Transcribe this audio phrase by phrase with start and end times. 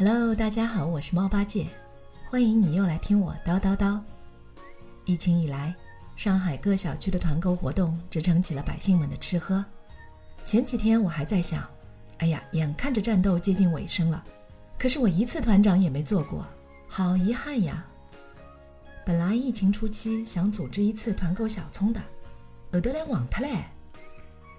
[0.00, 1.66] Hello，大家好，我是猫八戒，
[2.30, 3.98] 欢迎你又来听我叨叨叨。
[5.04, 5.74] 疫情以来，
[6.14, 9.64] 上海各小区的团购活动支撑起了百姓们的吃喝。
[10.44, 11.68] 前几天我还在想，
[12.18, 14.22] 哎呀，眼看着战斗接近尾声了，
[14.78, 16.46] 可是我一次团长也没做过，
[16.86, 17.84] 好遗憾呀。
[19.04, 22.00] 本来疫情初期想组织一次团购小葱的，
[22.72, 23.64] 后头来忘脱嘞。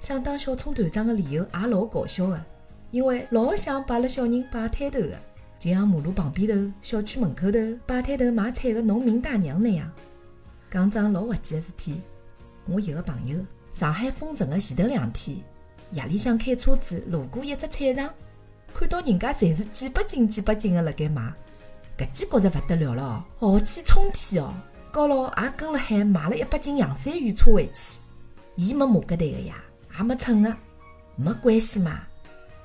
[0.00, 2.42] 想当小葱团长的理由也老搞笑的。
[2.96, 5.20] 因为老想摆了小人摆摊头的，
[5.58, 9.92] 就像马路旁边头、小区门口头摆摊头卖菜的农民大娘那样。
[10.70, 12.00] 讲桩老滑稽的事体，
[12.64, 13.38] 我有个朋友，
[13.70, 15.36] 上海封城的前头两天，
[15.92, 18.08] 夜里向开车子路过一只菜场，
[18.72, 21.30] 看到人家侪是几百斤、几百斤的辣盖卖，
[21.98, 24.54] 搿记觉着勿得了了，豪气冲天哦！
[24.90, 28.00] 高佬也跟了海买了一百斤洋山芋车回去，
[28.54, 29.62] 伊没马格台的呀，
[29.98, 30.56] 也没称的，
[31.14, 32.00] 没关系嘛。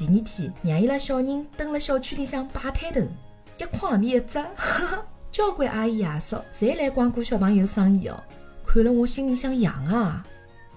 [0.00, 3.00] 第二天，让伊拉小人蹲辣小区里向摆摊头，
[3.58, 4.42] 一筐钿一只，
[5.30, 8.18] 交关阿姨爷叔侪来光顾小朋友生意哦。
[8.64, 10.24] 看了我心里想痒啊，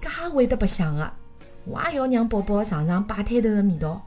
[0.01, 1.15] 介会得白相啊！
[1.63, 4.05] 我也要让宝宝尝尝摆摊头的味道。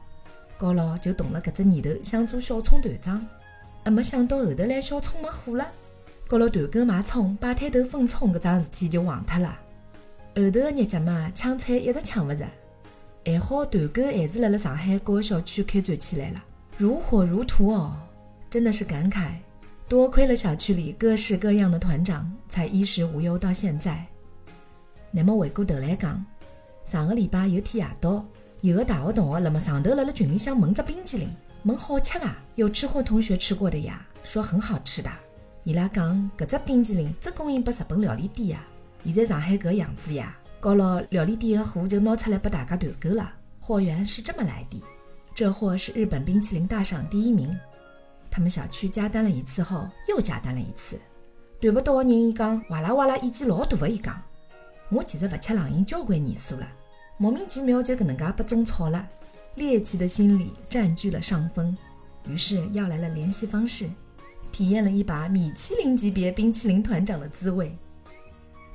[0.55, 3.25] 高老就动了搿只念头，想做小葱团长，
[3.83, 5.67] 还没想到后头来小葱没货了。
[6.27, 9.57] 高老团购买葱、摆摊头分葱搿桩事体就忘脱了。
[10.35, 12.45] 后头的日脚嘛，抢菜一直抢勿着。
[13.27, 16.41] 还好团购还是辣辣上海各个小区开展起来了，
[16.77, 17.91] 如火如荼哦，
[18.49, 19.31] 真的是感慨，
[19.89, 24.01] 多亏了小区里各式各样的团长，才衣食无忧到现在。
[25.11, 26.25] 那么回过头来讲，
[26.85, 28.25] 上个礼拜有天夜到，
[28.61, 31.29] 有个大学同学辣么上头辣辣群里向问只冰淇淋，
[31.63, 32.33] 问好吃伐？
[32.55, 35.11] 有吃货同学吃过的呀，说很好吃的。
[35.65, 38.63] 伊拉讲搿只冰淇淋只供应拨日本料理店呀，
[39.03, 40.33] 现在上海搿样子呀。
[40.59, 44.83] 搞了料理店的货就拿出来拨大家团购了，货源是这么来的。
[45.35, 47.55] 这货是日本冰淇淋大赏第一名，
[48.31, 50.99] 他们小区加单了一次后又加单了一次。
[51.59, 54.19] 团不到的人伊讲哇啦哇啦意见老大的伊讲，
[54.89, 56.67] 我其实勿吃冷饮交关年数了，
[57.17, 59.07] 莫名其妙就搿能介被种草了，
[59.55, 61.75] 猎奇的心理占据了上风，
[62.27, 63.87] 于是要来了联系方式，
[64.51, 67.77] 体验了一把米其林级别冰淇淋团长的滋味。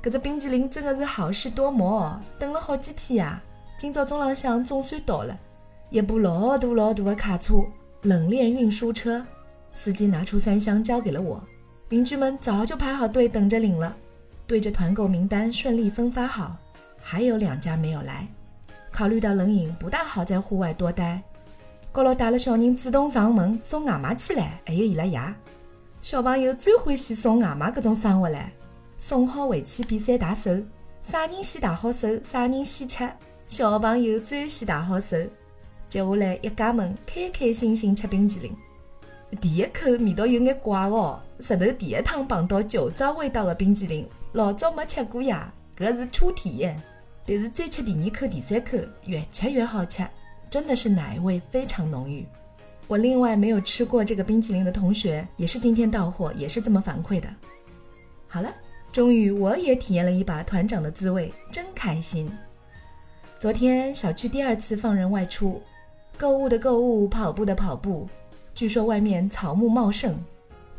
[0.03, 3.41] 搿只冰淇淋真的是好事多磨哦，等了好几天呀。
[3.77, 5.39] 今朝中浪向总算到了，
[5.91, 7.63] 一部老大老大的卡车，
[8.01, 9.25] 冷链运输车，
[9.71, 11.41] 司机拿出三箱交给了我。
[11.87, 13.95] 邻居们早就排好队等着领了，
[14.45, 16.57] 对着团购名单顺利分发好。
[17.01, 18.27] 还有两家没有来，
[18.91, 21.21] 考虑到冷饮不大好在户外多待，
[21.93, 25.17] 高老带了小人主动上门送外卖去了，还有伊拉爷。
[26.01, 28.37] 小朋友最欢喜送外卖搿种生活了。
[29.05, 30.49] 送好回去比赛打手，
[31.01, 33.09] 啥人先打好手，啥人先吃。
[33.49, 35.17] 小朋友最先打好手。
[35.89, 38.55] 接下来一家门开开心心吃冰淇淋。
[39.41, 46.81] 第一口味道有眼怪哦，石头第一趟碰到酒糟味道的冰淇淋，老早没吃过呀，搿是初体验。
[47.25, 50.07] 但是再吃第二口、第三口，越吃越好吃，
[50.49, 52.25] 真的是奶味非常浓郁。
[52.87, 57.27] 我另外没有吃过这个冰淇淋的同学，也是今天到货，也是这么反馈的。
[58.29, 58.49] 好了。
[58.93, 62.31] 终于，我也体验了一把团长的滋味，真开心。
[63.39, 65.59] 昨天小区第二次放人外出，
[66.15, 68.07] 购物的购物，跑步的跑步。
[68.53, 70.15] 据说外面草木茂盛。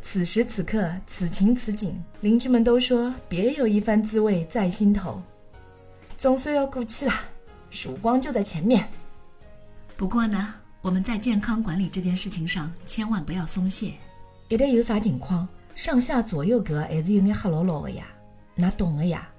[0.01, 5.21] 此时此刻，此情此景，邻居们都说别有一番滋味在心头。
[6.17, 7.13] 总算要过去了，
[7.69, 8.87] 曙光就在前面。
[9.97, 13.91] 不过呢，我们在健康管理这件事情上千万不要松懈。
[14.47, 15.45] 一旦有啥情况？
[15.75, 18.07] 上下左右格还是有眼黑牢牢的呀，
[18.55, 19.29] 那懂的呀。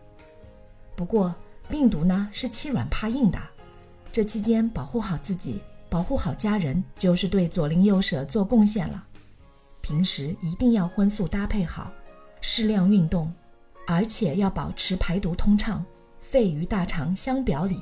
[0.94, 1.34] 不过
[1.68, 3.38] 病毒呢是欺软怕硬的，
[4.12, 9.02] 这期间保护好自己，保护好家人，就是对左邻右舍做贡献了。
[9.80, 11.90] 平时一定要荤素搭配好，
[12.42, 13.32] 适量运动，
[13.86, 15.84] 而且要保持排毒通畅，
[16.20, 17.80] 肺与大肠相表里。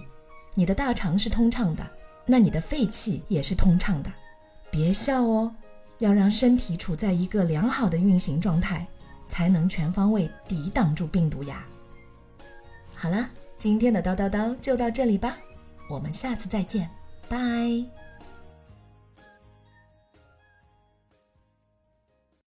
[0.54, 1.84] 你的大肠是通畅的，
[2.24, 4.12] 那你的肺气也是通畅的。
[4.70, 5.52] 别笑哦。
[6.04, 8.86] 要让身体处在一个良好的运行状态，
[9.30, 11.64] 才能全方位抵挡住病毒呀。
[12.94, 13.26] 好了，
[13.58, 15.38] 今天的叨叨叨就到这里吧，
[15.88, 16.90] 我们下次再见，
[17.26, 18.03] 拜。